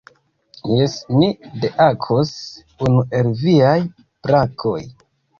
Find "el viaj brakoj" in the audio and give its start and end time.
3.19-4.79